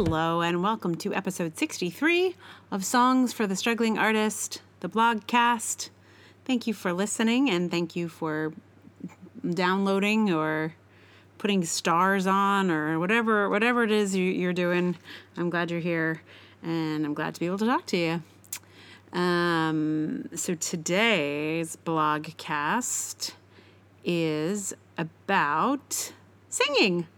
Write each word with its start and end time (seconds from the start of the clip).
Hello, 0.00 0.42
and 0.42 0.62
welcome 0.62 0.94
to 0.94 1.12
episode 1.12 1.58
63 1.58 2.36
of 2.70 2.84
Songs 2.84 3.32
for 3.32 3.48
the 3.48 3.56
Struggling 3.56 3.98
Artist, 3.98 4.62
the 4.78 4.88
blogcast. 4.88 5.90
Thank 6.44 6.68
you 6.68 6.72
for 6.72 6.92
listening, 6.92 7.50
and 7.50 7.68
thank 7.68 7.96
you 7.96 8.08
for 8.08 8.52
downloading 9.44 10.32
or 10.32 10.76
putting 11.38 11.64
stars 11.64 12.28
on 12.28 12.70
or 12.70 13.00
whatever 13.00 13.50
whatever 13.50 13.82
it 13.82 13.90
is 13.90 14.14
you, 14.14 14.48
are 14.48 14.52
doing. 14.52 14.94
I'm 15.36 15.50
glad 15.50 15.68
you're 15.68 15.80
here, 15.80 16.22
and 16.62 17.04
I'm 17.04 17.12
glad 17.12 17.34
to 17.34 17.40
be 17.40 17.46
able 17.46 17.58
to 17.58 17.66
talk 17.66 17.84
to 17.86 17.96
you. 17.96 19.18
Um, 19.18 20.28
so 20.32 20.54
today's 20.54 21.76
blogcast 21.84 23.32
is 24.04 24.74
about 24.96 26.12
singing. 26.48 27.08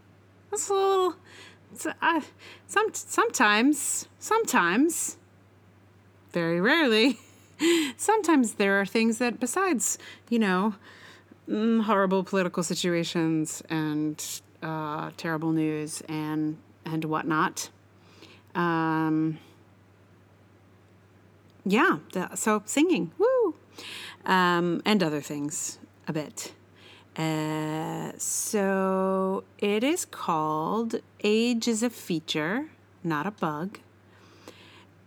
That's 0.50 0.70
a 0.70 0.72
little. 0.72 1.16
Some 1.74 2.88
sometimes, 2.92 4.08
sometimes, 4.18 5.16
very 6.32 6.60
rarely, 6.60 7.18
sometimes 7.96 8.54
there 8.54 8.80
are 8.80 8.86
things 8.86 9.18
that 9.18 9.40
besides, 9.40 9.98
you 10.28 10.38
know, 10.38 10.74
mm, 11.48 11.82
horrible 11.82 12.24
political 12.24 12.62
situations 12.62 13.62
and 13.70 14.42
uh, 14.62 15.10
terrible 15.16 15.52
news 15.52 16.02
and 16.08 16.56
and 16.84 17.04
whatnot. 17.04 17.70
Um, 18.54 19.38
yeah, 21.64 21.98
so 22.34 22.62
singing, 22.64 23.12
woo, 23.18 23.54
um, 24.24 24.82
and 24.84 25.02
other 25.02 25.20
things 25.20 25.78
a 26.08 26.12
bit. 26.12 26.52
Uh, 27.16 28.12
so 28.18 29.44
it 29.58 29.82
is 29.82 30.04
called 30.04 30.96
Age 31.24 31.66
is 31.68 31.82
a 31.82 31.90
Feature, 31.90 32.70
Not 33.02 33.26
a 33.26 33.30
Bug. 33.30 33.78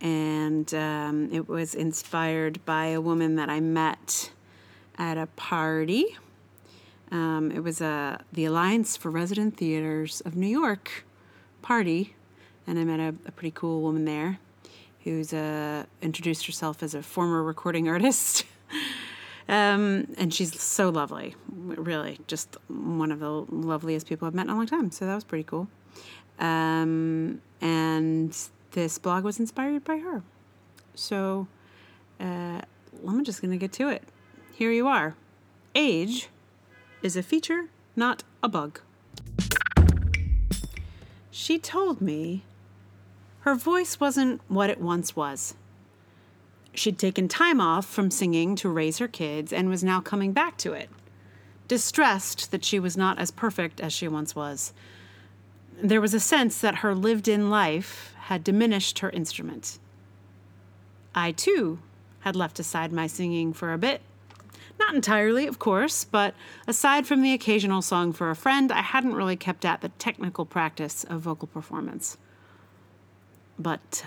And 0.00 0.72
um, 0.74 1.30
it 1.32 1.48
was 1.48 1.74
inspired 1.74 2.64
by 2.64 2.86
a 2.86 3.00
woman 3.00 3.36
that 3.36 3.48
I 3.48 3.60
met 3.60 4.30
at 4.98 5.16
a 5.16 5.26
party. 5.28 6.16
Um, 7.10 7.50
it 7.50 7.62
was 7.62 7.80
a 7.80 8.22
the 8.32 8.44
Alliance 8.44 8.96
for 8.96 9.10
Resident 9.10 9.56
Theaters 9.56 10.20
of 10.22 10.36
New 10.36 10.48
York 10.48 11.04
party, 11.62 12.14
and 12.66 12.78
I 12.78 12.84
met 12.84 13.00
a, 13.00 13.14
a 13.26 13.32
pretty 13.32 13.52
cool 13.52 13.80
woman 13.80 14.04
there 14.04 14.38
who's 15.04 15.32
uh, 15.32 15.84
introduced 16.02 16.46
herself 16.46 16.82
as 16.82 16.94
a 16.94 17.02
former 17.02 17.42
recording 17.42 17.88
artist. 17.94 18.44
Um, 19.48 20.08
and 20.16 20.32
she's 20.32 20.60
so 20.60 20.88
lovely, 20.88 21.34
really, 21.48 22.18
just 22.26 22.56
one 22.68 23.12
of 23.12 23.20
the 23.20 23.30
loveliest 23.30 24.08
people 24.08 24.26
I've 24.26 24.34
met 24.34 24.46
in 24.46 24.50
a 24.50 24.56
long 24.56 24.66
time. 24.66 24.90
So 24.90 25.06
that 25.06 25.14
was 25.14 25.24
pretty 25.24 25.44
cool. 25.44 25.68
Um, 26.38 27.40
and 27.60 28.36
this 28.72 28.98
blog 28.98 29.24
was 29.24 29.38
inspired 29.38 29.84
by 29.84 29.98
her. 29.98 30.22
So 30.94 31.46
uh, 32.20 32.60
I'm 33.06 33.24
just 33.24 33.40
going 33.40 33.52
to 33.52 33.58
get 33.58 33.72
to 33.74 33.88
it. 33.88 34.02
Here 34.52 34.72
you 34.72 34.86
are. 34.86 35.14
Age 35.74 36.28
is 37.02 37.16
a 37.16 37.22
feature, 37.22 37.68
not 37.96 38.22
a 38.42 38.48
bug. 38.48 38.80
She 41.30 41.58
told 41.58 42.00
me 42.00 42.44
her 43.40 43.54
voice 43.54 44.00
wasn't 44.00 44.40
what 44.48 44.70
it 44.70 44.80
once 44.80 45.14
was. 45.14 45.54
She'd 46.74 46.98
taken 46.98 47.28
time 47.28 47.60
off 47.60 47.86
from 47.86 48.10
singing 48.10 48.56
to 48.56 48.68
raise 48.68 48.98
her 48.98 49.08
kids 49.08 49.52
and 49.52 49.68
was 49.68 49.84
now 49.84 50.00
coming 50.00 50.32
back 50.32 50.56
to 50.58 50.72
it, 50.72 50.90
distressed 51.68 52.50
that 52.50 52.64
she 52.64 52.80
was 52.80 52.96
not 52.96 53.18
as 53.18 53.30
perfect 53.30 53.80
as 53.80 53.92
she 53.92 54.08
once 54.08 54.34
was. 54.34 54.72
There 55.80 56.00
was 56.00 56.14
a 56.14 56.20
sense 56.20 56.60
that 56.60 56.76
her 56.76 56.94
lived 56.94 57.28
in 57.28 57.48
life 57.48 58.14
had 58.22 58.42
diminished 58.42 58.98
her 59.00 59.10
instrument. 59.10 59.78
I, 61.14 61.30
too, 61.32 61.78
had 62.20 62.34
left 62.34 62.58
aside 62.58 62.92
my 62.92 63.06
singing 63.06 63.52
for 63.52 63.72
a 63.72 63.78
bit. 63.78 64.00
Not 64.78 64.94
entirely, 64.94 65.46
of 65.46 65.60
course, 65.60 66.04
but 66.04 66.34
aside 66.66 67.06
from 67.06 67.22
the 67.22 67.32
occasional 67.32 67.82
song 67.82 68.12
for 68.12 68.30
a 68.30 68.36
friend, 68.36 68.72
I 68.72 68.82
hadn't 68.82 69.14
really 69.14 69.36
kept 69.36 69.64
at 69.64 69.80
the 69.80 69.90
technical 69.90 70.44
practice 70.44 71.04
of 71.04 71.20
vocal 71.20 71.46
performance. 71.46 72.18
But 73.58 74.04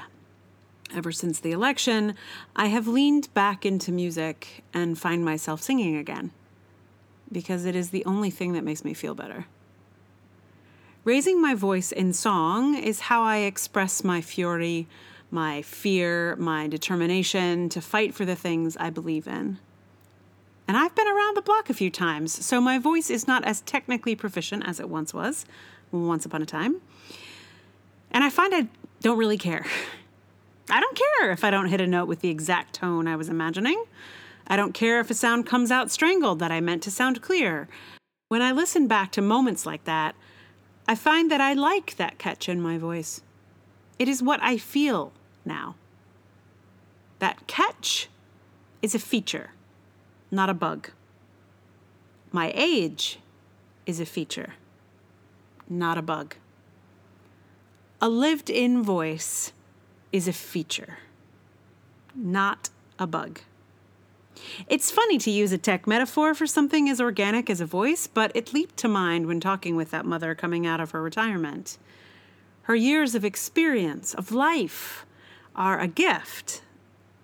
ever 0.93 1.11
since 1.11 1.39
the 1.39 1.51
election, 1.51 2.15
I 2.55 2.67
have 2.67 2.87
leaned 2.87 3.33
back 3.33 3.65
into 3.65 3.91
music 3.91 4.63
and 4.73 4.97
find 4.97 5.23
myself 5.23 5.61
singing 5.61 5.95
again 5.95 6.31
because 7.31 7.65
it 7.65 7.75
is 7.75 7.89
the 7.89 8.05
only 8.05 8.29
thing 8.29 8.53
that 8.53 8.63
makes 8.63 8.85
me 8.85 8.93
feel 8.93 9.13
better. 9.13 9.45
Raising 11.03 11.41
my 11.41 11.55
voice 11.55 11.91
in 11.91 12.13
song 12.13 12.75
is 12.75 13.01
how 13.01 13.23
I 13.23 13.37
express 13.37 14.03
my 14.03 14.21
fury, 14.21 14.87
my 15.31 15.61
fear, 15.61 16.35
my 16.35 16.67
determination 16.67 17.69
to 17.69 17.81
fight 17.81 18.13
for 18.13 18.25
the 18.25 18.35
things 18.35 18.75
I 18.77 18.89
believe 18.89 19.27
in. 19.27 19.57
And 20.67 20.75
I've 20.75 20.95
been 20.95 21.07
around 21.07 21.37
the 21.37 21.41
block 21.41 21.69
a 21.69 21.73
few 21.73 21.89
times, 21.89 22.45
so 22.45 22.59
my 22.59 22.77
voice 22.77 23.09
is 23.09 23.25
not 23.25 23.45
as 23.45 23.61
technically 23.61 24.15
proficient 24.15 24.67
as 24.67 24.81
it 24.81 24.89
once 24.89 25.13
was, 25.13 25.45
once 25.91 26.25
upon 26.25 26.41
a 26.41 26.45
time. 26.45 26.81
And 28.11 28.23
I 28.23 28.29
find 28.29 28.53
I 28.53 28.67
don't 29.01 29.17
really 29.17 29.37
care. 29.37 29.65
I 30.69 30.81
don't 30.81 30.99
care 31.19 31.31
if 31.31 31.43
I 31.43 31.51
don't 31.51 31.69
hit 31.69 31.79
a 31.79 31.87
note 31.87 32.07
with 32.07 32.19
the 32.19 32.29
exact 32.29 32.73
tone 32.73 33.07
I 33.07 33.15
was 33.15 33.29
imagining. 33.29 33.85
I 34.47 34.55
don't 34.55 34.73
care 34.73 34.99
if 34.99 35.09
a 35.09 35.13
sound 35.13 35.45
comes 35.45 35.71
out 35.71 35.91
strangled 35.91 36.39
that 36.39 36.51
I 36.51 36.59
meant 36.59 36.83
to 36.83 36.91
sound 36.91 37.21
clear. 37.21 37.69
When 38.27 38.41
I 38.41 38.51
listen 38.51 38.87
back 38.87 39.11
to 39.13 39.21
moments 39.21 39.65
like 39.65 39.85
that, 39.85 40.15
I 40.87 40.95
find 40.95 41.31
that 41.31 41.41
I 41.41 41.53
like 41.53 41.95
that 41.95 42.17
catch 42.17 42.49
in 42.49 42.61
my 42.61 42.77
voice. 42.77 43.21
It 43.97 44.09
is 44.09 44.21
what 44.21 44.41
I 44.43 44.57
feel 44.57 45.13
now. 45.45 45.75
That 47.19 47.47
catch 47.47 48.09
is 48.81 48.93
a 48.93 48.99
feature, 48.99 49.51
not 50.31 50.49
a 50.49 50.53
bug. 50.53 50.91
My 52.31 52.51
age 52.53 53.19
is 53.85 53.99
a 53.99 54.05
feature, 54.05 54.53
not 55.69 55.97
a 55.97 56.01
bug. 56.01 56.35
A 58.01 58.09
lived 58.09 58.49
in 58.49 58.83
voice 58.83 59.51
is 60.11 60.27
a 60.27 60.33
feature, 60.33 60.99
not 62.15 62.69
a 62.99 63.07
bug. 63.07 63.41
It's 64.67 64.91
funny 64.91 65.17
to 65.19 65.31
use 65.31 65.51
a 65.51 65.57
tech 65.57 65.87
metaphor 65.87 66.33
for 66.33 66.45
something 66.45 66.89
as 66.89 67.01
organic 67.01 67.49
as 67.49 67.61
a 67.61 67.65
voice, 67.65 68.07
but 68.07 68.31
it 68.35 68.53
leaped 68.53 68.77
to 68.77 68.87
mind 68.87 69.25
when 69.25 69.39
talking 69.39 69.75
with 69.75 69.91
that 69.91 70.05
mother 70.05 70.35
coming 70.35 70.65
out 70.65 70.79
of 70.79 70.91
her 70.91 71.01
retirement. 71.01 71.77
Her 72.63 72.75
years 72.75 73.15
of 73.15 73.25
experience, 73.25 74.13
of 74.13 74.31
life, 74.31 75.05
are 75.55 75.79
a 75.79 75.87
gift, 75.87 76.61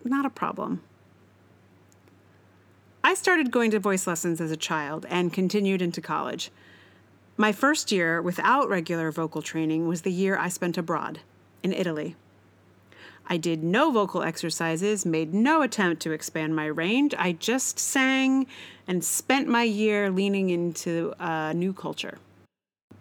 not 0.03 0.25
a 0.25 0.29
problem. 0.29 0.81
I 3.03 3.13
started 3.13 3.51
going 3.51 3.71
to 3.71 3.79
voice 3.79 4.07
lessons 4.07 4.39
as 4.39 4.51
a 4.51 4.57
child 4.57 5.05
and 5.09 5.33
continued 5.33 5.81
into 5.81 6.01
college. 6.01 6.49
My 7.35 7.51
first 7.51 7.91
year 7.91 8.21
without 8.21 8.69
regular 8.69 9.11
vocal 9.11 9.41
training 9.41 9.87
was 9.87 10.03
the 10.03 10.11
year 10.11 10.37
I 10.37 10.47
spent 10.49 10.77
abroad, 10.77 11.19
in 11.61 11.73
Italy. 11.73 12.15
I 13.27 13.37
did 13.37 13.63
no 13.63 13.91
vocal 13.91 14.21
exercises, 14.21 15.05
made 15.05 15.33
no 15.33 15.61
attempt 15.61 16.01
to 16.03 16.11
expand 16.11 16.55
my 16.55 16.65
range. 16.65 17.13
I 17.17 17.31
just 17.31 17.79
sang 17.79 18.47
and 18.87 19.03
spent 19.03 19.47
my 19.47 19.63
year 19.63 20.09
leaning 20.09 20.49
into 20.49 21.13
a 21.19 21.53
new 21.53 21.73
culture. 21.73 22.17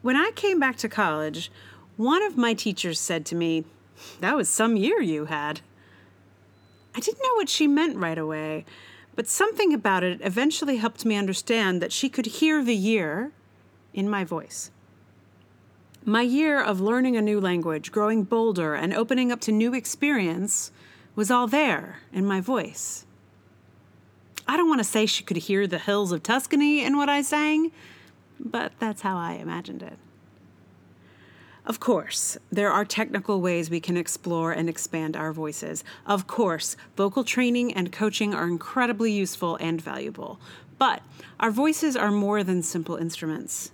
When 0.00 0.16
I 0.16 0.30
came 0.34 0.60
back 0.60 0.76
to 0.78 0.88
college, 0.88 1.50
one 1.96 2.22
of 2.22 2.36
my 2.36 2.54
teachers 2.54 2.98
said 2.98 3.26
to 3.26 3.34
me, 3.34 3.64
That 4.20 4.36
was 4.36 4.48
some 4.48 4.76
year 4.76 5.00
you 5.00 5.26
had. 5.26 5.60
I 6.94 7.00
didn't 7.00 7.22
know 7.22 7.34
what 7.34 7.48
she 7.48 7.66
meant 7.66 7.96
right 7.96 8.18
away, 8.18 8.64
but 9.14 9.28
something 9.28 9.72
about 9.72 10.04
it 10.04 10.20
eventually 10.22 10.76
helped 10.76 11.04
me 11.04 11.16
understand 11.16 11.80
that 11.80 11.92
she 11.92 12.08
could 12.08 12.26
hear 12.26 12.62
the 12.62 12.76
year 12.76 13.32
in 13.92 14.08
my 14.08 14.24
voice. 14.24 14.70
My 16.04 16.22
year 16.22 16.60
of 16.60 16.80
learning 16.80 17.16
a 17.16 17.22
new 17.22 17.40
language, 17.40 17.92
growing 17.92 18.24
bolder, 18.24 18.74
and 18.74 18.92
opening 18.92 19.30
up 19.30 19.40
to 19.42 19.52
new 19.52 19.72
experience 19.72 20.72
was 21.14 21.30
all 21.30 21.46
there 21.46 22.00
in 22.12 22.26
my 22.26 22.40
voice. 22.40 23.06
I 24.48 24.56
don't 24.56 24.68
want 24.68 24.80
to 24.80 24.84
say 24.84 25.06
she 25.06 25.22
could 25.22 25.36
hear 25.36 25.68
the 25.68 25.78
hills 25.78 26.10
of 26.10 26.24
Tuscany 26.24 26.82
in 26.82 26.96
what 26.96 27.08
I 27.08 27.22
sang, 27.22 27.70
but 28.40 28.72
that's 28.80 29.02
how 29.02 29.16
I 29.16 29.34
imagined 29.34 29.80
it. 29.80 29.96
Of 31.64 31.78
course, 31.78 32.36
there 32.50 32.72
are 32.72 32.84
technical 32.84 33.40
ways 33.40 33.70
we 33.70 33.78
can 33.78 33.96
explore 33.96 34.50
and 34.50 34.68
expand 34.68 35.16
our 35.16 35.32
voices. 35.32 35.84
Of 36.04 36.26
course, 36.26 36.76
vocal 36.96 37.22
training 37.22 37.74
and 37.74 37.92
coaching 37.92 38.34
are 38.34 38.48
incredibly 38.48 39.12
useful 39.12 39.54
and 39.60 39.80
valuable. 39.80 40.40
But 40.78 41.02
our 41.38 41.52
voices 41.52 41.96
are 41.96 42.10
more 42.10 42.42
than 42.42 42.64
simple 42.64 42.96
instruments. 42.96 43.70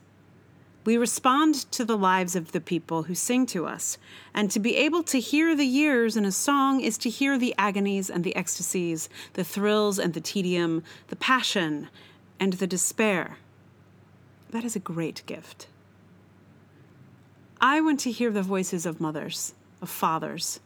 We 0.88 0.96
respond 0.96 1.70
to 1.72 1.84
the 1.84 1.98
lives 1.98 2.34
of 2.34 2.52
the 2.52 2.62
people 2.62 3.02
who 3.02 3.14
sing 3.14 3.44
to 3.48 3.66
us, 3.66 3.98
and 4.32 4.50
to 4.50 4.58
be 4.58 4.74
able 4.76 5.02
to 5.02 5.20
hear 5.20 5.54
the 5.54 5.66
years 5.66 6.16
in 6.16 6.24
a 6.24 6.32
song 6.32 6.80
is 6.80 6.96
to 6.96 7.10
hear 7.10 7.36
the 7.36 7.54
agonies 7.58 8.08
and 8.08 8.24
the 8.24 8.34
ecstasies, 8.34 9.10
the 9.34 9.44
thrills 9.44 9.98
and 9.98 10.14
the 10.14 10.20
tedium, 10.22 10.82
the 11.08 11.16
passion 11.16 11.90
and 12.40 12.54
the 12.54 12.66
despair. 12.66 13.36
That 14.48 14.64
is 14.64 14.76
a 14.76 14.78
great 14.78 15.22
gift. 15.26 15.66
I 17.60 17.82
want 17.82 18.00
to 18.00 18.10
hear 18.10 18.30
the 18.30 18.40
voices 18.40 18.86
of 18.86 18.98
mothers, 18.98 19.52
of 19.82 19.90
fathers, 19.90 20.58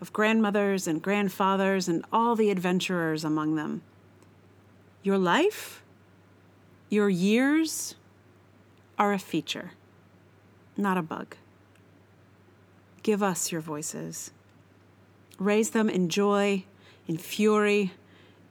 of 0.00 0.12
grandmothers 0.12 0.88
and 0.88 1.00
grandfathers, 1.00 1.86
and 1.86 2.04
all 2.12 2.34
the 2.34 2.50
adventurers 2.50 3.22
among 3.22 3.54
them. 3.54 3.82
Your 5.04 5.18
life, 5.18 5.84
your 6.90 7.08
years 7.08 7.94
are 8.98 9.12
a 9.12 9.18
feature, 9.18 9.72
not 10.76 10.98
a 10.98 11.02
bug. 11.02 11.36
Give 13.02 13.22
us 13.22 13.52
your 13.52 13.60
voices. 13.60 14.32
Raise 15.38 15.70
them 15.70 15.88
in 15.88 16.08
joy, 16.08 16.64
in 17.06 17.16
fury, 17.16 17.92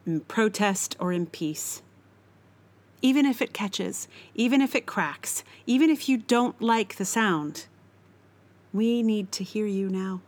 in 0.06 0.20
protest, 0.20 0.96
or 0.98 1.12
in 1.12 1.26
peace. 1.26 1.82
Even 3.02 3.26
if 3.26 3.42
it 3.42 3.52
catches, 3.52 4.08
even 4.34 4.60
if 4.60 4.74
it 4.74 4.86
cracks, 4.86 5.44
even 5.66 5.90
if 5.90 6.08
you 6.08 6.16
don't 6.16 6.60
like 6.60 6.96
the 6.96 7.04
sound, 7.04 7.66
we 8.72 9.02
need 9.02 9.30
to 9.32 9.44
hear 9.44 9.66
you 9.66 9.88
now. 9.88 10.20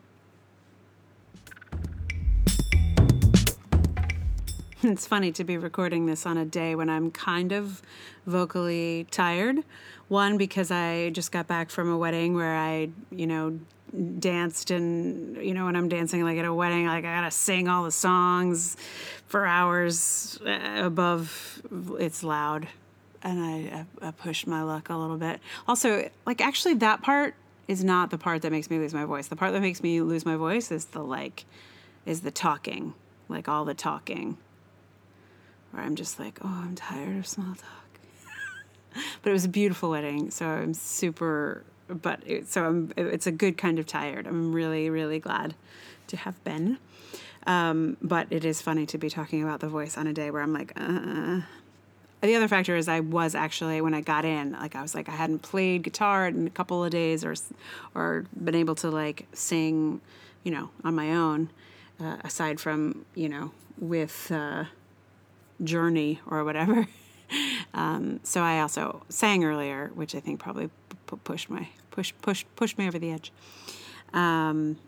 It's 4.83 5.07
funny 5.07 5.31
to 5.33 5.45
be 5.45 5.59
recording 5.59 6.07
this 6.07 6.25
on 6.25 6.39
a 6.39 6.45
day 6.47 6.75
when 6.75 6.89
I'm 6.89 7.11
kind 7.11 7.53
of 7.53 7.83
vocally 8.27 9.07
tired. 9.11 9.59
One, 10.09 10.39
because 10.39 10.71
I 10.71 11.11
just 11.11 11.33
got 11.33 11.47
back 11.47 11.69
from 11.69 11.91
a 11.91 11.99
wedding 11.99 12.35
where 12.35 12.57
I, 12.57 12.89
you 13.11 13.27
know, 13.27 13.61
danced 14.19 14.71
and, 14.71 15.37
you 15.37 15.53
know, 15.53 15.67
when 15.67 15.77
I'm 15.77 15.91
dancing 15.91 16.25
like 16.25 16.39
at 16.39 16.47
a 16.47 16.55
wedding, 16.55 16.87
like 16.87 17.05
I 17.05 17.15
gotta 17.15 17.31
sing 17.31 17.69
all 17.69 17.85
the 17.85 17.91
songs 17.91 18.79
for 19.27 19.45
hours 19.45 20.39
uh, 20.47 20.87
above, 20.87 21.61
it's 21.99 22.23
loud. 22.23 22.67
And 23.23 23.39
I, 23.39 23.85
I, 24.03 24.09
I 24.09 24.11
pushed 24.13 24.47
my 24.47 24.63
luck 24.63 24.89
a 24.89 24.97
little 24.97 25.19
bit. 25.19 25.41
Also, 25.69 26.09
like, 26.25 26.41
actually, 26.41 26.75
that 26.75 27.03
part 27.03 27.35
is 27.69 27.85
not 27.85 28.11
the 28.11 28.17
part 28.17 28.41
that 28.43 28.51
makes 28.51 28.71
me 28.71 28.79
lose 28.79 28.95
my 28.95 29.05
voice. 29.05 29.29
The 29.29 29.37
part 29.37 29.53
that 29.53 29.61
makes 29.61 29.83
me 29.83 30.01
lose 30.01 30.25
my 30.25 30.37
voice 30.37 30.73
is 30.73 30.87
the, 30.87 31.03
like, 31.03 31.45
is 32.07 32.23
the 32.23 32.31
talking, 32.31 32.95
like 33.29 33.47
all 33.47 33.67
the 33.67 33.75
talking 33.75 34.39
where 35.71 35.83
I'm 35.83 35.95
just 35.95 36.19
like, 36.19 36.39
oh, 36.43 36.63
I'm 36.65 36.75
tired 36.75 37.17
of 37.19 37.27
small 37.27 37.55
talk. 37.55 38.01
but 39.23 39.31
it 39.31 39.33
was 39.33 39.45
a 39.45 39.49
beautiful 39.49 39.91
wedding, 39.91 40.31
so 40.31 40.47
I'm 40.47 40.75
super. 40.75 41.65
But 41.89 42.23
it, 42.27 42.49
so 42.49 42.65
I'm. 42.65 42.93
It's 42.97 43.27
a 43.27 43.33
good 43.33 43.57
kind 43.57 43.79
of 43.79 43.87
tired. 43.87 44.27
I'm 44.27 44.53
really, 44.53 44.91
really 44.91 45.19
glad 45.19 45.55
to 46.09 46.17
have 46.17 46.43
been. 46.45 46.79
Um, 47.47 47.97
but 48.03 48.27
it 48.31 48.45
is 48.45 48.61
funny 48.61 48.87
to 48.87 48.99
be 48.99 49.09
talking 49.09 49.43
about 49.43 49.61
the 49.61 49.69
voice 49.69 49.97
on 49.97 50.07
a 50.07 50.13
day 50.13 50.31
where 50.31 50.43
I'm 50.43 50.53
like, 50.53 50.73
uh. 50.77 51.41
The 52.23 52.37
other 52.37 52.49
factor 52.49 52.77
is 52.77 52.87
I 52.87 53.01
was 53.01 53.35
actually 53.35 53.81
when 53.81 53.95
I 53.95 54.03
got 54.03 54.27
in, 54.27 54.53
like 54.53 54.77
I 54.77 54.83
was 54.83 54.95
like 54.95 55.09
I 55.09 55.13
hadn't 55.13 55.39
played 55.39 55.83
guitar 55.83 56.29
in 56.29 56.47
a 56.47 56.51
couple 56.51 56.85
of 56.85 56.91
days 56.91 57.25
or 57.25 57.35
or 57.95 58.27
been 58.45 58.55
able 58.55 58.75
to 58.77 58.91
like 58.91 59.27
sing, 59.33 60.03
you 60.45 60.51
know, 60.51 60.69
on 60.85 60.95
my 60.95 61.13
own, 61.13 61.49
uh, 61.99 62.19
aside 62.23 62.61
from 62.61 63.07
you 63.15 63.31
know 63.31 63.53
with. 63.79 64.31
Uh, 64.31 64.65
journey 65.63 66.21
or 66.27 66.45
whatever. 66.45 66.87
um, 67.75 68.21
so 68.23 68.43
I 68.43 68.61
also 68.61 69.03
sang 69.09 69.45
earlier, 69.45 69.91
which 69.95 70.15
I 70.15 70.21
think 70.21 70.41
probably 70.41 70.69
p- 71.07 71.17
pushed 71.25 71.51
my 71.51 71.69
push 71.91 72.13
push 72.23 72.45
pushed 72.57 72.79
me 72.79 72.87
over 72.87 72.99
the 72.99 73.11
edge. 73.11 73.33
Um, 74.13 74.79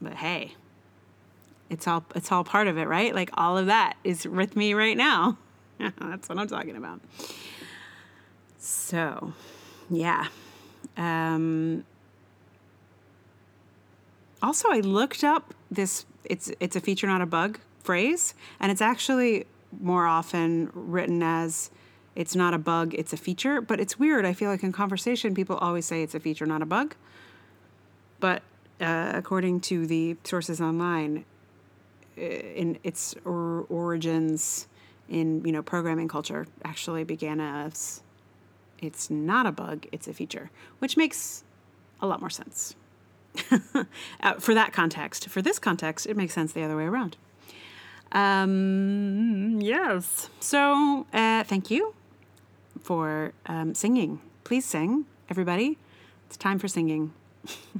but 0.00 0.14
hey, 0.14 0.54
it's 1.70 1.86
all 1.86 2.04
it's 2.14 2.30
all 2.30 2.44
part 2.44 2.68
of 2.68 2.78
it, 2.78 2.86
right? 2.86 3.14
Like 3.14 3.30
all 3.34 3.56
of 3.56 3.66
that 3.66 3.96
is 4.04 4.26
with 4.26 4.56
me 4.56 4.74
right 4.74 4.96
now. 4.96 5.38
That's 5.78 6.28
what 6.28 6.38
I'm 6.38 6.48
talking 6.48 6.76
about. 6.76 7.00
So, 8.58 9.32
yeah. 9.90 10.28
Um, 10.96 11.84
also, 14.42 14.68
I 14.70 14.80
looked 14.80 15.24
up 15.24 15.54
this. 15.70 16.04
It's 16.24 16.50
it's 16.60 16.76
a 16.76 16.80
feature, 16.80 17.06
not 17.06 17.22
a 17.22 17.26
bug 17.26 17.58
phrase, 17.82 18.34
and 18.60 18.70
it's 18.70 18.80
actually 18.80 19.46
more 19.80 20.06
often 20.06 20.70
written 20.74 21.22
as 21.22 21.70
it's 22.14 22.34
not 22.36 22.52
a 22.54 22.58
bug, 22.58 22.94
it's 22.94 23.12
a 23.12 23.16
feature. 23.16 23.60
But 23.60 23.80
it's 23.80 23.98
weird. 23.98 24.24
I 24.24 24.32
feel 24.32 24.50
like 24.50 24.62
in 24.62 24.72
conversation, 24.72 25.34
people 25.34 25.56
always 25.56 25.86
say 25.86 26.02
it's 26.02 26.14
a 26.14 26.20
feature, 26.20 26.46
not 26.46 26.62
a 26.62 26.66
bug. 26.66 26.94
But 28.20 28.42
uh, 28.80 29.12
according 29.14 29.60
to 29.62 29.86
the 29.86 30.16
sources 30.24 30.60
online, 30.60 31.24
in 32.16 32.78
its 32.82 33.14
or- 33.24 33.66
origins 33.68 34.68
in 35.08 35.44
you 35.44 35.52
know 35.52 35.62
programming 35.62 36.08
culture 36.08 36.46
actually 36.64 37.04
began 37.04 37.40
as 37.40 38.02
it's 38.78 39.10
not 39.10 39.46
a 39.46 39.52
bug, 39.52 39.86
it's 39.92 40.08
a 40.08 40.12
feature, 40.12 40.50
which 40.80 40.96
makes 40.96 41.44
a 42.00 42.06
lot 42.06 42.20
more 42.20 42.30
sense. 42.30 42.74
uh, 44.20 44.34
for 44.40 44.54
that 44.54 44.72
context. 44.72 45.28
For 45.28 45.40
this 45.40 45.58
context, 45.58 46.06
it 46.06 46.16
makes 46.16 46.34
sense 46.34 46.52
the 46.52 46.62
other 46.62 46.76
way 46.76 46.84
around. 46.84 47.16
Um, 48.12 49.60
yes. 49.60 50.28
So, 50.40 51.06
uh, 51.12 51.44
thank 51.44 51.70
you 51.70 51.94
for 52.80 53.32
um, 53.46 53.74
singing. 53.74 54.20
Please 54.44 54.64
sing, 54.64 55.06
everybody. 55.28 55.78
It's 56.26 56.36
time 56.36 56.58
for 56.58 56.68
singing. 56.68 57.12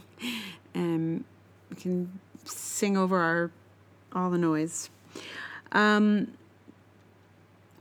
um, 0.74 1.24
we 1.70 1.76
can 1.76 2.18
sing 2.44 2.96
over 2.96 3.18
our 3.18 3.50
all 4.14 4.30
the 4.30 4.38
noise. 4.38 4.90
Um, 5.72 6.32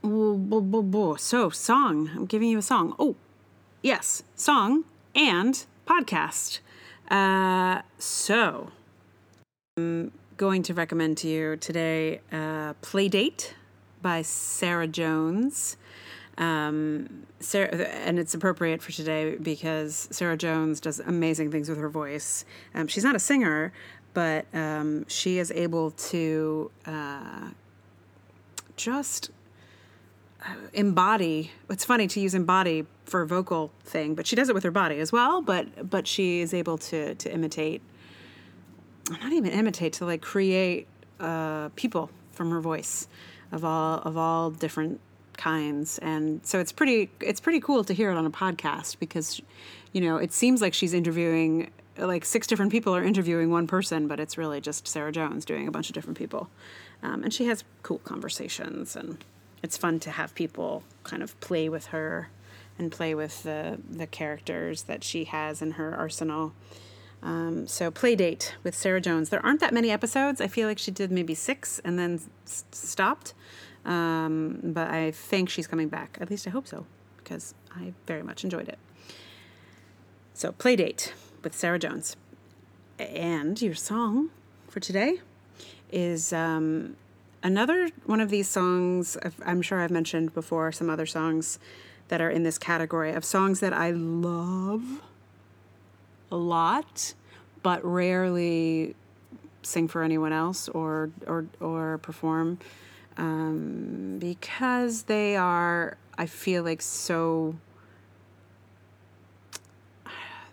so, 0.03 1.50
song. 1.50 2.09
I'm 2.15 2.25
giving 2.25 2.50
you 2.50 2.57
a 2.57 2.62
song. 2.62 2.95
Oh, 2.98 3.15
yes, 3.81 4.24
song 4.36 4.86
and 5.15 5.65
podcast. 5.86 6.59
Uh, 7.09 7.81
so, 7.98 8.71
um, 9.77 10.12
going 10.41 10.63
to 10.63 10.73
recommend 10.73 11.19
to 11.19 11.27
you 11.27 11.55
today 11.57 12.19
uh, 12.31 12.73
Playdate 12.81 13.53
by 14.01 14.23
Sarah 14.23 14.88
Jones. 14.88 15.77
Um, 16.35 17.27
Sarah, 17.39 17.69
and 17.75 18.17
it's 18.17 18.33
appropriate 18.33 18.81
for 18.81 18.91
today 18.91 19.35
because 19.35 20.07
Sarah 20.09 20.35
Jones 20.35 20.79
does 20.79 20.99
amazing 20.99 21.51
things 21.51 21.69
with 21.69 21.77
her 21.77 21.89
voice. 21.89 22.43
Um, 22.73 22.88
she's 22.88 23.03
not 23.03 23.15
a 23.15 23.19
singer, 23.19 23.71
but 24.15 24.47
um, 24.51 25.07
she 25.07 25.38
is 25.38 25.51
able 25.51 25.91
to 25.91 26.71
uh, 26.88 27.51
just 28.77 29.29
uh, 30.43 30.55
embody. 30.73 31.51
It's 31.69 31.85
funny 31.85 32.07
to 32.07 32.19
use 32.19 32.33
embody 32.33 32.88
for 33.05 33.21
a 33.21 33.27
vocal 33.27 33.71
thing, 33.83 34.15
but 34.15 34.25
she 34.25 34.35
does 34.35 34.49
it 34.49 34.55
with 34.55 34.63
her 34.63 34.71
body 34.71 34.97
as 34.97 35.11
well. 35.11 35.43
But 35.43 35.88
but 35.88 36.07
she 36.07 36.39
is 36.39 36.51
able 36.51 36.79
to 36.79 37.13
to 37.13 37.31
imitate 37.31 37.83
not 39.18 39.34
even 39.34 39.51
imitate 39.51 39.94
to 39.94 40.06
like 40.06 40.22
create 40.22 40.88
uh, 41.20 41.70
people 41.75 42.10
from 42.32 42.51
her 42.51 42.62
voice 42.62 43.08
of 43.51 43.65
all 43.65 44.00
of 44.00 44.18
all 44.18 44.51
different 44.51 45.00
kinds. 45.38 45.98
And 46.00 46.46
so 46.46 46.60
it's 46.60 46.72
pretty 46.72 47.10
it's 47.20 47.39
pretty 47.39 47.60
cool 47.60 47.84
to 47.84 47.94
hear 47.94 48.12
it 48.12 48.15
on 48.18 48.25
a 48.25 48.32
podcast 48.32 49.00
because 49.00 49.41
you 49.94 50.01
know 50.01 50.18
it 50.18 50.34
seems 50.34 50.62
like 50.62 50.74
she's 50.74 50.94
interviewing 50.94 51.72
like 51.98 52.25
six 52.25 52.48
different 52.48 52.72
people 52.72 52.96
are 52.96 53.03
interviewing 53.03 53.51
one 53.51 53.68
person 53.68 54.08
but 54.08 54.18
it's 54.20 54.38
really 54.38 54.62
just 54.62 54.88
sarah 54.88 55.12
jones 55.12 55.44
doing 55.44 55.68
a 55.68 55.72
bunch 55.72 55.89
of 55.89 55.94
different 55.94 56.18
people. 56.18 56.50
Um, 57.03 57.24
and 57.24 57.34
she 57.34 57.46
has 57.46 57.63
cool 57.84 58.00
conversations 58.00 58.96
and 58.96 59.24
it's 59.63 59.77
fun 59.77 60.00
to 60.01 60.12
have 60.12 60.34
people 60.36 60.84
kind 61.03 61.24
of 61.24 61.39
play 61.39 61.70
with 61.70 61.88
her 61.88 62.30
and 62.77 62.91
play 62.91 63.13
with 63.15 63.44
the 63.44 63.80
the 63.89 64.08
characters 64.08 64.84
that 64.84 65.03
she 65.03 65.25
has 65.25 65.62
in 65.62 65.72
her 65.72 65.96
arsenal 65.96 66.53
um, 67.24 67.68
so, 67.68 67.92
Playdate 67.92 68.51
with 68.63 68.75
Sarah 68.75 69.01
Jones. 69.01 69.30
There 69.30 69.46
aren't 69.46 69.60
that 69.60 69.74
many 69.74 69.92
episodes. 69.92 70.42
I 70.42 70.48
feel 70.48 70.68
like 70.68 70.80
she 70.80 70.90
did 70.90 71.12
maybe 71.12 71.36
six 71.36 71.80
and 71.80 72.00
then 72.00 72.20
s- 72.46 72.66
stopped. 72.72 73.34
Um, 73.86 74.60
but 74.63 74.90
I 74.90 75.12
think 75.12 75.50
she's 75.50 75.68
coming 75.68 75.88
back. 75.88 76.18
At 76.20 76.30
least 76.30 76.48
I 76.48 76.50
hope 76.50 76.68
so, 76.68 76.86
because 77.18 77.54
I 77.75 77.94
very 78.08 78.24
much 78.24 78.44
enjoyed 78.44 78.68
it. 78.68 78.80
So, 80.34 80.51
Playdate 80.54 81.12
with 81.44 81.56
Sarah 81.56 81.78
Jones. 81.78 82.16
And 82.98 83.62
your 83.62 83.75
song 83.75 84.30
for 84.68 84.80
today 84.80 85.20
is 85.92 86.34
um, 86.34 86.96
another 87.44 87.90
one 88.06 88.22
of 88.22 88.30
these 88.30 88.48
songs. 88.48 89.16
I'm 89.46 89.62
sure 89.62 89.80
I've 89.80 89.92
mentioned 89.92 90.34
before 90.34 90.72
some 90.72 90.90
other 90.90 91.06
songs 91.06 91.60
that 92.08 92.20
are 92.20 92.30
in 92.30 92.44
this 92.44 92.58
category 92.58 93.13
of 93.13 93.24
songs 93.24 93.60
that 93.60 93.74
I 93.74 93.92
love 93.92 95.01
a 96.31 96.35
lot, 96.35 97.13
but 97.63 97.83
rarely 97.83 98.95
sing 99.63 99.88
for 99.88 100.03
anyone 100.03 100.33
else 100.33 100.69
or 100.69 101.11
or 101.27 101.45
or 101.59 102.00
perform 102.00 102.59
um, 103.17 104.17
because 104.19 105.03
they 105.03 105.35
are. 105.35 105.97
I 106.17 106.25
feel 106.25 106.63
like 106.63 106.81
so. 106.81 107.55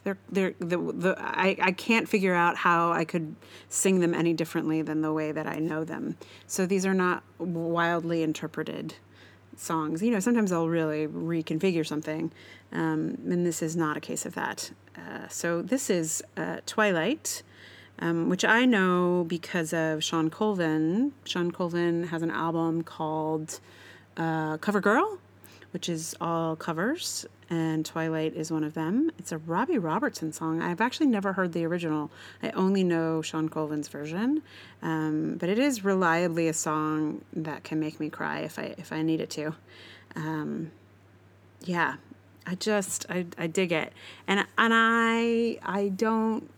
They're, 0.05 0.19
they're, 0.31 0.55
the, 0.59 0.79
the, 0.79 1.15
I, 1.19 1.57
I 1.61 1.73
can't 1.73 2.09
figure 2.09 2.33
out 2.33 2.57
how 2.57 2.93
I 2.93 3.05
could 3.05 3.35
sing 3.69 4.01
them 4.01 4.15
any 4.15 4.33
differently 4.33 4.81
than 4.81 5.03
the 5.03 5.13
way 5.13 5.33
that 5.33 5.47
I 5.47 5.57
know 5.59 5.85
them. 5.85 6.17
So 6.47 6.65
these 6.65 6.87
are 6.87 6.95
not 6.95 7.25
wildly 7.39 8.23
interpreted 8.23 8.95
songs. 9.59 10.03
You 10.03 10.11
know, 10.11 10.21
sometimes 10.21 10.53
I'll 10.53 10.69
really 10.69 11.07
reconfigure 11.07 11.87
something, 11.87 12.33
um, 12.73 13.19
and 13.29 13.45
this 13.45 13.63
is 13.63 13.77
not 13.77 13.97
a 13.97 14.01
case 14.01 14.25
of 14.27 14.35
that. 14.35 14.71
Uh, 14.97 15.29
so 15.29 15.63
this 15.63 15.91
is 15.91 16.23
uh, 16.37 16.59
Twilight 16.67 17.43
um, 18.01 18.29
which 18.29 18.45
I 18.45 18.65
know 18.65 19.25
because 19.27 19.73
of 19.73 20.03
Shawn 20.05 20.31
Colvin. 20.31 21.13
Shawn 21.25 21.51
Colvin 21.51 22.05
has 22.05 22.23
an 22.23 22.31
album 22.31 22.83
called 22.83 23.61
uh, 24.17 24.59
Cover 24.59 24.81
Girl, 24.81 25.19
which 25.73 25.89
is 25.89 26.15
all 26.21 26.57
covers, 26.57 27.27
and 27.51 27.85
Twilight 27.85 28.35
is 28.35 28.51
one 28.51 28.65
of 28.65 28.75
them. 28.75 29.11
It's 29.19 29.33
a 29.33 29.39
Robbie 29.39 29.79
Robertson 29.79 30.33
song. 30.33 30.61
I've 30.63 30.81
actually 30.81 31.07
never 31.07 31.33
heard 31.33 31.53
the 31.53 31.65
original. 31.65 32.11
I 32.43 32.51
only 32.51 32.85
know 32.85 33.23
Shawn 33.23 33.49
Colvin's 33.49 33.89
version, 33.89 34.43
um, 34.83 35.37
but 35.39 35.49
it 35.49 35.59
is 35.59 35.85
reliably 35.85 36.49
a 36.49 36.53
song 36.53 37.25
that 37.33 37.65
can 37.65 37.81
make 37.81 38.01
me 38.01 38.11
cry 38.11 38.41
if 38.41 38.59
I 38.59 38.75
if 38.79 38.93
I 38.93 39.03
need 39.03 39.21
it 39.21 39.31
to. 39.31 39.55
Um, 40.17 40.71
yeah, 41.65 41.97
I 42.47 42.55
just 42.55 43.07
I, 43.09 43.27
I 43.37 43.47
dig 43.47 43.73
it, 43.73 43.93
and 44.27 44.41
and 44.57 44.73
I 44.75 45.59
I 45.63 45.89
don't 45.89 46.51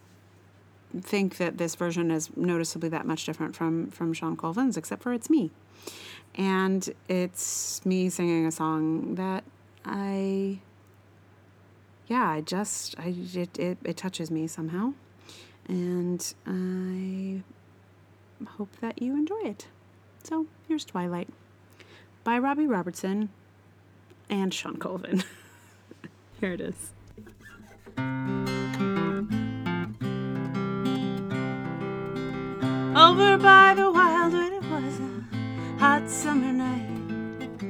think 1.01 1.37
that 1.37 1.59
this 1.59 1.77
version 1.77 2.11
is 2.11 2.37
noticeably 2.37 2.89
that 2.89 3.07
much 3.07 3.25
different 3.25 3.55
from 3.55 3.91
from 3.91 4.13
Shawn 4.13 4.37
Colvin's, 4.37 4.77
except 4.77 5.03
for 5.03 5.13
it's 5.13 5.31
me, 5.31 5.51
and 6.35 6.89
it's 7.09 7.85
me 7.85 8.09
singing 8.09 8.47
a 8.47 8.53
song 8.53 9.15
that 9.17 9.45
I 9.85 10.61
yeah, 12.07 12.29
I 12.29 12.41
just 12.41 12.99
I 12.99 13.15
it, 13.35 13.59
it, 13.59 13.79
it 13.85 13.97
touches 13.97 14.31
me 14.31 14.47
somehow. 14.47 14.95
And 15.69 16.35
I 16.47 17.43
hope 18.57 18.71
that 18.81 19.01
you 19.01 19.15
enjoy 19.15 19.41
it. 19.45 19.69
So 20.25 20.47
here's 20.67 20.85
Twilight 20.85 21.29
by 22.25 22.39
Robbie 22.39 22.67
Robertson 22.67 23.29
and 24.29 24.53
Shawn 24.53 24.77
Colvin. 24.77 25.23
Here 26.41 26.53
it 26.53 26.61
is. 26.61 26.93
Over 32.97 33.39
by 33.39 33.75
the 33.77 33.90
hot 35.91 36.09
summer 36.09 36.53
night. 36.53 37.61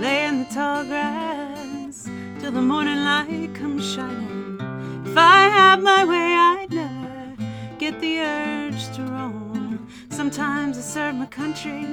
Lay 0.00 0.24
in 0.24 0.38
the 0.38 0.48
tall 0.54 0.82
grass 0.86 2.08
till 2.40 2.50
the 2.50 2.62
morning 2.62 3.00
light 3.04 3.50
comes 3.54 3.84
shining. 3.92 4.56
If 5.04 5.14
I 5.18 5.40
had 5.58 5.82
my 5.82 6.02
way, 6.12 6.28
I'd 6.52 6.72
never 6.72 7.36
get 7.76 8.00
the 8.00 8.20
urge 8.20 8.82
to 8.96 9.02
roam. 9.02 9.86
Sometimes 10.08 10.78
I 10.78 10.80
serve 10.80 11.14
my 11.16 11.26
country, 11.26 11.84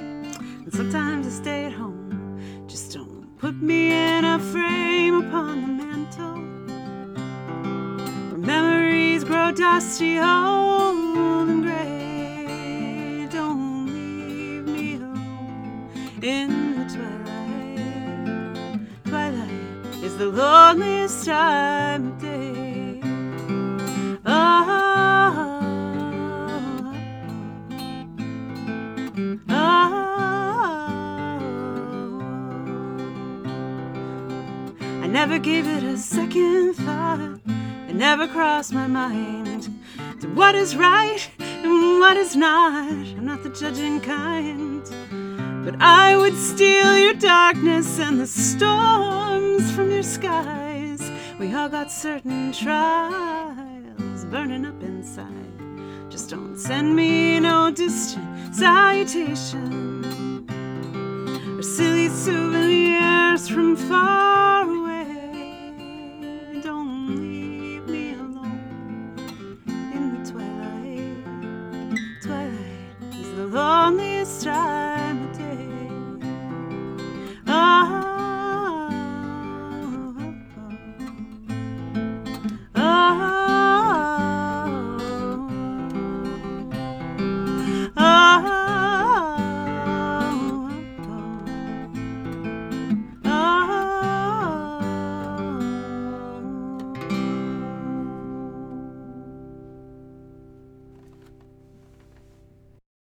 and 0.64 0.72
sometimes 0.72 1.28
I 1.28 1.32
stay 1.44 1.66
at 1.66 1.74
home. 1.74 2.40
Just 2.66 2.94
don't 2.94 3.38
put 3.38 3.56
me 3.62 3.92
in 3.92 4.24
a 4.24 4.40
frame 4.40 5.16
upon 5.26 5.54
the 5.64 5.72
mantle. 5.84 6.40
Where 8.30 8.44
memories 8.54 9.26
grow 9.26 9.52
dusty, 9.52 10.20
old 10.20 11.03
time 21.34 22.08
of 22.10 22.22
day. 22.22 23.02
Oh, 24.24 24.66
oh, 29.44 29.46
ah. 29.50 31.40
I 35.02 35.08
never 35.08 35.40
gave 35.40 35.66
it 35.68 35.82
a 35.82 35.98
second 35.98 36.76
thought. 36.76 37.40
It 37.90 37.96
never 37.96 38.28
crossed 38.28 38.72
my 38.72 38.86
mind 38.86 39.64
to 40.22 40.28
what 40.40 40.54
is 40.54 40.76
right 40.76 41.28
and 41.40 42.00
what 42.00 42.16
is 42.16 42.36
not. 42.36 42.92
I'm 43.18 43.26
not 43.26 43.42
the 43.42 43.50
judging 43.50 44.02
kind. 44.02 44.84
But 45.66 45.82
I 45.82 46.16
would 46.16 46.38
steal 46.38 46.96
your 47.00 47.16
darkness 47.16 47.98
and 47.98 48.20
the 48.20 48.28
storms 48.28 49.72
from 49.72 49.90
your 49.90 50.04
skies. 50.04 50.63
We 51.44 51.54
all 51.54 51.68
got 51.68 51.92
certain 51.92 52.54
trials 52.54 54.24
burning 54.32 54.66
up 54.66 54.82
inside. 54.82 55.28
Just 56.10 56.30
don't 56.30 56.58
send 56.58 56.96
me 56.96 57.38
no 57.42 57.70
distant 57.70 58.56
salutation 58.56 60.06
or 61.58 61.62
silly 61.62 62.08
souvenirs 62.08 63.50
from 63.50 63.76
far 63.76 64.53